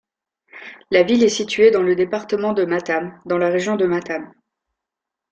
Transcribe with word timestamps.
La 0.89 1.03
ville 1.03 1.21
est 1.23 1.29
située 1.29 1.69
dans 1.69 1.83
le 1.83 1.95
département 1.95 2.53
de 2.53 2.65
Matam 2.65 3.21
dans 3.27 3.37
la 3.37 3.49
région 3.49 3.75
de 3.75 3.85
Matam. 3.85 4.33